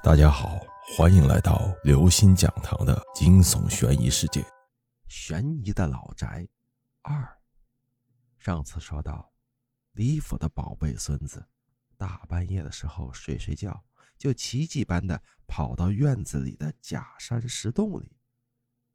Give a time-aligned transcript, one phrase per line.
[0.00, 0.60] 大家好，
[0.96, 4.46] 欢迎来到刘星讲堂的惊悚悬疑世界。
[5.08, 6.46] 悬疑的老宅
[7.02, 7.36] 二。
[8.38, 9.32] 上次说到，
[9.92, 11.44] 李府的宝贝孙子，
[11.96, 13.84] 大半夜的时候睡睡觉，
[14.16, 18.16] 就奇迹般的跑到院子里的假山石洞里。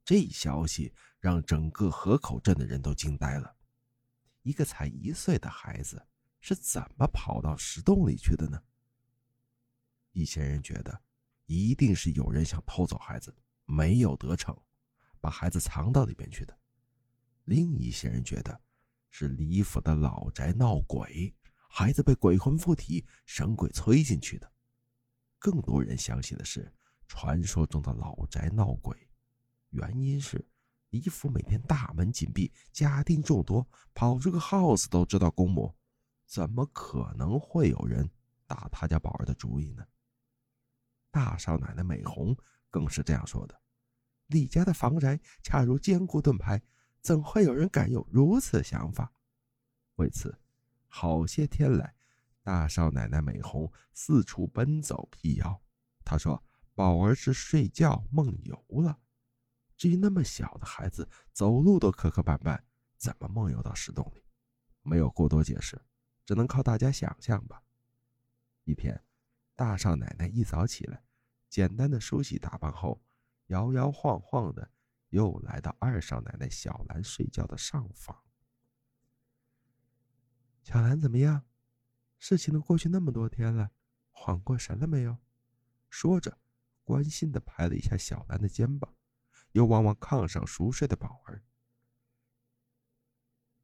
[0.06, 3.54] 这消息让整个河口镇的人都惊呆了。
[4.40, 6.06] 一个才一岁的孩子
[6.40, 8.58] 是怎么跑到石洞里去的呢？
[10.14, 10.98] 一些人觉得，
[11.44, 14.56] 一定是有人想偷走孩子，没有得逞，
[15.20, 16.58] 把孩子藏到里边去的。
[17.44, 18.58] 另一些人觉得，
[19.10, 21.34] 是李府的老宅闹鬼，
[21.68, 24.50] 孩子被鬼魂附体，神鬼催进去的。
[25.38, 26.72] 更多人相信的是，
[27.06, 28.96] 传说中的老宅闹鬼，
[29.70, 30.42] 原因是
[30.90, 35.74] 李府每天大门紧闭，家丁众多，跑出个 house 都知道公母，
[36.24, 38.08] 怎么可能会有人
[38.46, 39.84] 打他家宝儿的主意呢？
[41.14, 42.36] 大少奶奶美红
[42.70, 43.56] 更是这样说的
[44.26, 46.60] ：“李家的房宅恰如坚固盾牌，
[47.00, 49.12] 怎会有人敢有如此想法？”
[49.94, 50.36] 为此，
[50.88, 51.94] 好些天来，
[52.42, 55.62] 大少奶奶美红四处奔走辟谣。
[56.04, 56.42] 她说
[56.74, 58.98] ：“宝儿是睡觉梦游了。
[59.76, 62.60] 至于那么小的孩子，走路都磕磕绊绊，
[62.96, 64.24] 怎么梦游到石洞里？”
[64.82, 65.80] 没有过多解释，
[66.26, 67.62] 只能靠大家想象吧。
[68.64, 69.00] 一天。
[69.56, 71.04] 大少奶奶一早起来，
[71.48, 73.02] 简单的梳洗打扮后，
[73.46, 74.70] 摇摇晃晃的
[75.10, 78.24] 又来到二少奶奶小兰睡觉的上房。
[80.62, 81.44] 小兰怎么样？
[82.18, 83.70] 事情都过去那么多天了，
[84.10, 85.18] 缓过神了没有？
[85.88, 86.38] 说着，
[86.82, 88.96] 关心的拍了一下小兰的肩膀，
[89.52, 91.44] 又望望炕上熟睡的宝儿。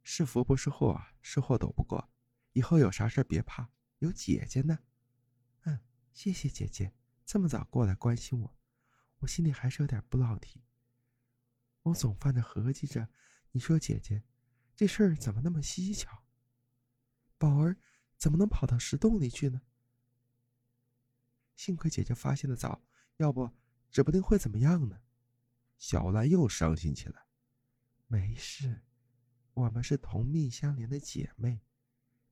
[0.05, 2.11] 是福不是祸啊，是祸躲不过。
[2.53, 4.79] 以后有啥事别怕，有姐姐呢。
[6.13, 6.93] 谢谢姐姐
[7.25, 8.57] 这么早过来关心我，
[9.19, 10.63] 我心里还是有点不落体。
[11.83, 13.09] 我总犯着合计着，
[13.53, 14.23] 你说姐姐，
[14.77, 16.25] 这事儿怎么那么蹊跷？
[17.39, 17.79] 宝儿
[18.19, 19.63] 怎么能跑到石洞里去呢？
[21.57, 22.83] 幸亏姐姐发现的早，
[23.17, 23.51] 要不
[23.91, 25.01] 指不定会怎么样呢。
[25.79, 27.27] 小兰又伤心起来。
[28.07, 28.83] 没事，
[29.55, 31.63] 我们是同命相连的姐妹，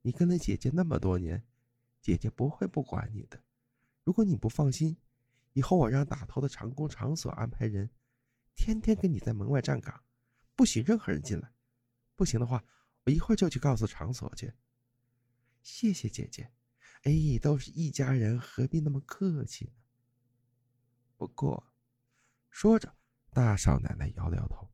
[0.03, 1.47] 你跟了姐姐那么多年，
[2.03, 3.45] 姐姐不会不管你的。
[4.09, 4.97] 如果你不放心，
[5.53, 7.91] 以后我让打头的长工场所安排人，
[8.55, 10.03] 天天跟你在门外站岗，
[10.57, 11.53] 不许任何人进来。
[12.17, 12.65] 不行的话，
[13.05, 14.55] 我一会儿就去告诉场所去。
[15.61, 16.51] 谢谢姐姐，
[17.03, 19.73] 哎，都是一家人，何必那么客气呢？
[21.19, 21.71] 不过，
[22.49, 22.97] 说着，
[23.35, 24.71] 大少奶奶摇了摇头，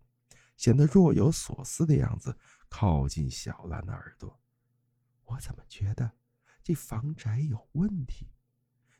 [0.56, 4.40] 显得若有所思的样子，靠近小兰的耳朵。
[5.24, 6.12] 我怎么觉得
[6.62, 8.28] 这房宅有问题？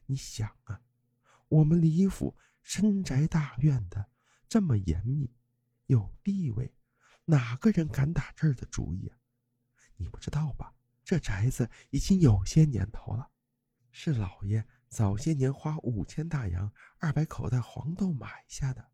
[0.07, 0.81] 你想啊，
[1.49, 4.11] 我们李府深宅大院的，
[4.49, 5.33] 这么严密，
[5.87, 6.75] 有地位，
[7.25, 9.17] 哪个人敢打这儿的主意啊？
[9.97, 10.75] 你不知道吧？
[11.05, 13.31] 这宅子已经有些年头了，
[13.91, 18.93] 是老爷早些年花五千大洋、二百口袋黄豆买下的。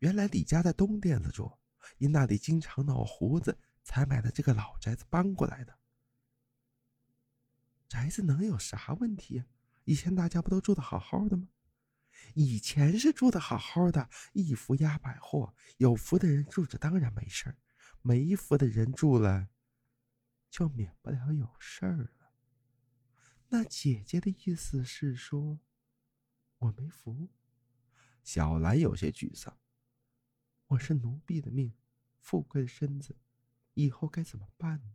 [0.00, 1.58] 原来李家在东店子住，
[1.96, 5.78] 因那里经常闹胡子，才买的这个老宅子搬过来的。
[7.88, 9.46] 宅子能有啥问题呀？
[9.88, 11.48] 以前大家不都住的好好的吗？
[12.34, 17.56] 以前是住的好好的，一福压百祸，有福的人住着当然没事
[18.02, 19.48] 没福的人住了，
[20.50, 22.10] 就免不了有事儿了。
[23.48, 25.58] 那姐姐的意思是说，
[26.58, 27.30] 我没福？
[28.22, 29.58] 小兰有些沮丧。
[30.66, 31.72] 我是奴婢的命，
[32.20, 33.16] 富贵的身子，
[33.72, 34.94] 以后该怎么办呢？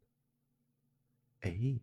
[1.40, 1.82] 哎，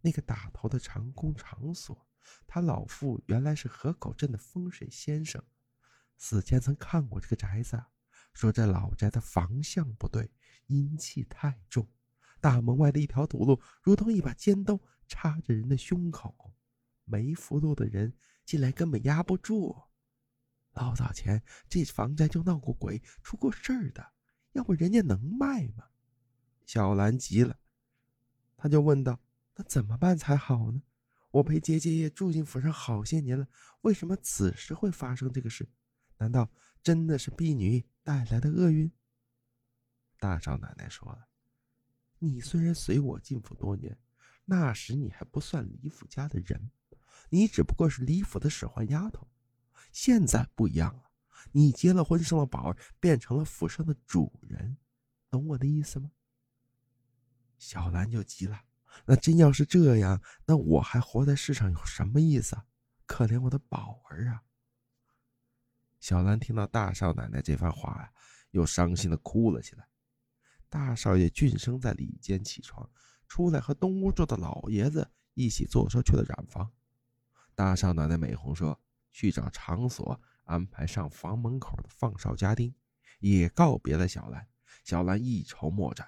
[0.00, 2.07] 那个打头的长工场所。
[2.46, 5.42] 他老父原来是河口镇的风水先生，
[6.16, 7.82] 死前曾看过这个宅子，
[8.32, 10.30] 说这老宅的房向不对，
[10.66, 11.88] 阴气太重，
[12.40, 16.54] 大门外的一条土路如同一把尖刀插着人的胸口，
[17.04, 18.14] 没福禄的人
[18.44, 19.76] 进来根本压不住。
[20.72, 24.12] 老早前这房宅就闹过鬼，出过事儿的，
[24.52, 25.84] 要不人家能卖吗？
[26.64, 27.58] 小兰急了，
[28.56, 29.20] 他就问道
[29.56, 30.82] ：“那怎么办才好呢？”
[31.30, 33.46] 我陪姐姐也住进府上好些年了，
[33.82, 35.68] 为什么此时会发生这个事？
[36.16, 36.50] 难道
[36.82, 38.90] 真的是婢女带来的厄运？
[40.18, 41.16] 大少奶奶说
[42.18, 43.96] ：“你虽然随我进府多年，
[44.46, 46.70] 那时你还不算李府家的人，
[47.28, 49.28] 你只不过是李府的使唤丫头。
[49.92, 51.10] 现在不一样了，
[51.52, 54.78] 你结了婚，生了宝儿，变成了府上的主人，
[55.30, 56.10] 懂我的意思吗？”
[57.58, 58.64] 小兰就急了。
[59.06, 62.64] 那真要是这样，那我还活在世上有什么意思啊？
[63.06, 64.42] 可怜我的宝儿啊！
[65.98, 68.12] 小兰听到大少奶奶这番话呀，
[68.50, 69.88] 又伤心的哭了起来。
[70.68, 72.88] 大少爷俊生在里间起床，
[73.26, 76.70] 出来和东屋住的老爷子一起坐车去了染房。
[77.54, 78.78] 大少奶奶美红说
[79.10, 82.74] 去找场所安排上房门口的放哨家丁，
[83.20, 84.46] 也告别了小兰。
[84.84, 86.06] 小兰一筹莫展，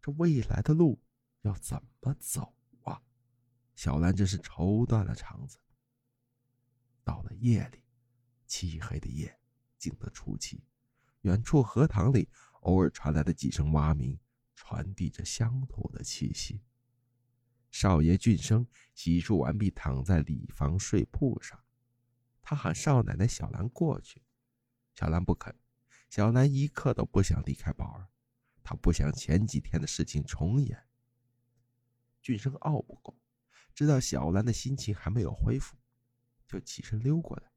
[0.00, 1.00] 这未来的路
[1.42, 3.00] 要怎么走啊？
[3.76, 5.58] 小兰真是愁断了肠子。
[7.04, 7.82] 到了夜里。
[8.44, 9.40] 漆黑的夜，
[9.78, 10.62] 静得出奇。
[11.22, 12.28] 远处荷塘里，
[12.60, 14.18] 偶尔传来的几声蛙鸣，
[14.54, 16.60] 传递着乡土的气息。
[17.70, 21.58] 少爷俊生洗漱完毕，躺在里房睡铺上。
[22.42, 24.22] 他喊少奶奶小兰过去，
[24.92, 25.58] 小兰不肯。
[26.10, 28.10] 小兰一刻都不想离开宝儿，
[28.62, 30.86] 她不想前几天的事情重演。
[32.22, 33.14] 俊生拗不过，
[33.74, 35.76] 知道小兰的心情还没有恢复，
[36.46, 37.52] 就起身溜过来。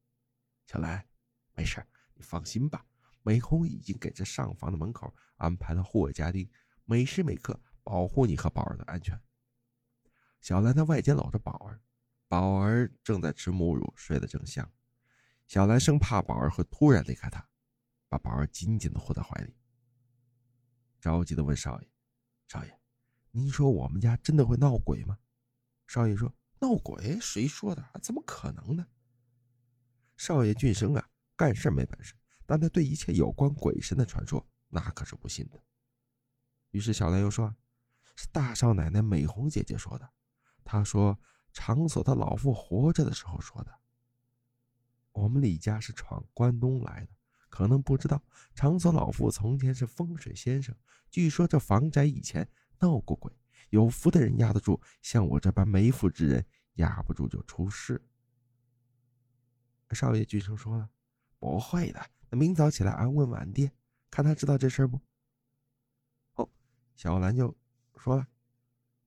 [0.66, 1.08] 小兰，
[1.54, 2.84] 没事，你放心吧。
[3.22, 6.48] 美红已经给这上房的门口安排了护卫家丁，
[6.84, 9.20] 每时每刻保护你和宝儿的安全。
[10.40, 11.80] 小兰在外间搂着宝儿，
[12.28, 14.70] 宝儿正在吃母乳，睡得正香。
[15.46, 17.48] 小兰生怕宝儿会突然离开她，
[18.08, 19.56] 把宝儿紧紧的护在怀里，
[21.00, 21.88] 着急的问少爷
[22.46, 22.80] ：“少爷，
[23.36, 25.18] 您说我们家真的会闹鬼吗？”
[25.86, 27.20] 少爷说：“闹鬼？
[27.20, 27.86] 谁说的？
[28.02, 28.86] 怎么可能呢？”
[30.16, 32.14] 少爷俊生啊，干事没本事，
[32.46, 35.62] 但他对一切有关鬼神的传说，那可是不信的。
[36.70, 37.54] 于是小兰又说
[38.16, 40.08] ：“是大少奶奶美红姐姐说的。
[40.64, 41.20] 她说
[41.52, 43.80] 场所的老妇活着的时候说的。
[45.12, 47.12] 我们李家是闯关东来的，
[47.50, 48.22] 可能不知道
[48.54, 50.74] 场所老妇从前是风水先生。
[51.10, 52.48] 据说这房宅以前
[52.80, 53.32] 闹过鬼，
[53.70, 56.44] 有福的人压得住，像我这般没福之人
[56.74, 58.02] 压不住就出事。”
[59.92, 60.90] 少爷俊生说了
[61.38, 63.70] ：“不会的，那明早起来俺问问俺爹，
[64.10, 65.00] 看他知道这事不？”
[66.34, 66.50] 哦，
[66.94, 67.56] 小兰就
[67.96, 68.26] 说了：“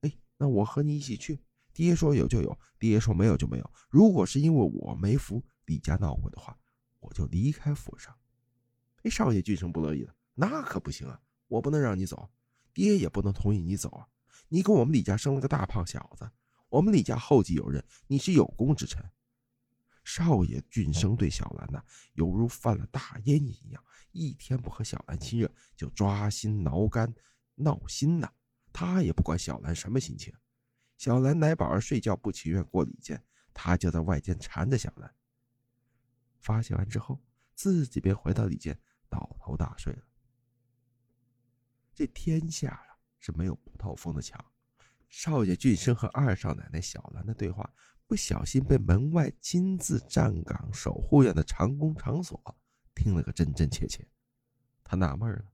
[0.00, 1.38] 哎，那我和你一起去。
[1.72, 3.70] 爹说有就有，爹说没有就没有。
[3.88, 6.58] 如果是因为我没福，李家闹鬼的话，
[6.98, 8.16] 我就离开府上。”
[9.04, 12.30] 哎，少爷俊生不乐意了：“那可不行啊，我不能让你走，
[12.72, 14.08] 爹也不能同意你走啊。
[14.48, 16.30] 你给我们李家生了个大胖小子，
[16.68, 19.04] 我们李家后继有人，你是有功之臣。”
[20.02, 21.84] 少爷俊生对小兰呐，
[22.14, 27.14] 犹如犯了大烟瘾一样，一天不和小兰亲热，就抓心挠肝、
[27.54, 28.32] 闹心呐。
[28.72, 30.32] 他也不管小兰什么心情。
[30.96, 35.14] 小兰奶宝儿睡觉不情愿过里间，他就在外间缠着小兰。
[36.40, 37.22] 发泄完之后，
[37.54, 38.76] 自己便回到里间
[39.08, 40.02] 倒头大睡了。
[42.00, 44.42] 这天下啊，是没有不透风的墙。
[45.10, 47.70] 少爷俊生和二少奶奶小兰的对话。
[48.06, 52.42] 不小心被门外亲自站岗守护院的长工长所
[52.94, 54.02] 听了个真真切切，
[54.82, 55.44] 他纳闷了：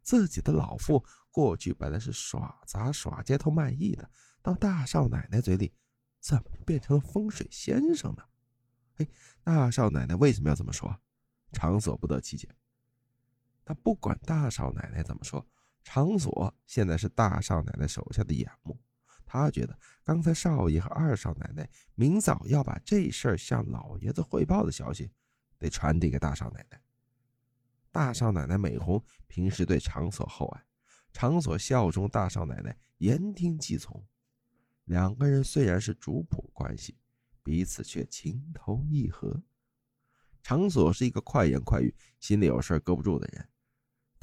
[0.00, 4.10] 自己的老父过去本来是耍杂耍街头卖艺的，
[4.40, 5.74] 到大少奶奶嘴里，
[6.18, 8.24] 怎么变成了风水先生呢？
[8.96, 9.06] 哎，
[9.42, 10.98] 大少奶奶为什么要这么说？
[11.52, 12.48] 长所不得其解。
[13.66, 15.46] 他不管大少奶奶怎么说，
[15.84, 18.76] 场所现在是大少奶奶手下的眼目。
[19.24, 25.10] 他觉得刚才少爷和二少奶奶明早要把这事儿向老爷子汇报的消息，
[25.58, 26.80] 得传递给大少奶奶。
[27.90, 30.64] 大少奶奶美红平时对场所厚爱，
[31.12, 34.04] 场所效忠大少奶奶，言听计从。
[34.84, 36.96] 两个人虽然是主仆关系，
[37.42, 39.42] 彼此却情投意合。
[40.42, 43.48] 场所是一个快言快语、心里有事搁不住的人，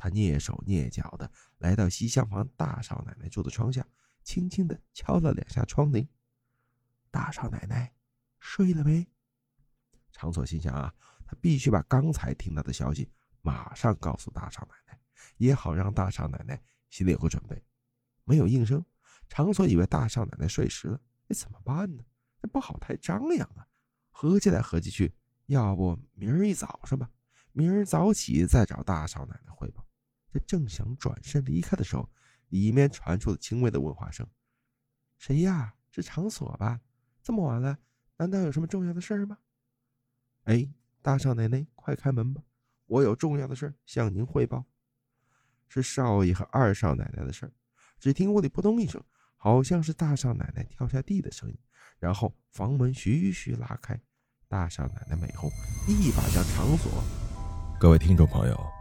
[0.02, 3.88] 他蹑手蹑脚的来到西厢房大少奶奶住的窗下。
[4.24, 6.08] 轻轻的敲了两下窗棂，
[7.12, 7.94] 大少奶奶
[8.40, 9.08] 睡了没？
[10.12, 10.92] 长锁心想啊，
[11.24, 13.12] 他必须把刚才听到的消息
[13.44, 15.00] 马上告诉大少奶奶，
[15.38, 17.64] 也好让大少奶奶心里有个准备。
[18.24, 18.84] 没有应声，
[19.30, 22.04] 长锁以为大少奶奶睡实了，那怎么办呢？
[22.42, 23.68] 那不好太张扬啊。
[24.10, 25.14] 合计来合计去，
[25.46, 27.12] 要不明儿一早上吧，
[27.52, 29.86] 明儿早起再找大少奶奶汇报。
[30.32, 32.10] 这正想转身离开的时候。
[32.52, 34.28] 里面传出了轻微的问话声
[35.18, 35.74] ：“谁呀？
[35.90, 36.82] 是长锁吧？
[37.24, 37.78] 这么晚了，
[38.18, 39.38] 难道有什么重要的事儿吗
[40.44, 40.70] ？”“哎，
[41.02, 42.44] 大少奶奶，快开门吧，
[42.88, 44.66] 我有重要的事向您汇报。”
[45.70, 47.54] 是少爷和二少奶奶的事儿。
[47.98, 49.02] 只听屋里扑通一声，
[49.38, 51.58] 好像是大少奶奶跳下地的声音，
[52.00, 53.98] 然后房门徐徐拉开，
[54.50, 55.50] 大少奶奶美红
[55.88, 57.02] 一把将长锁。
[57.80, 58.81] 各位听众朋友。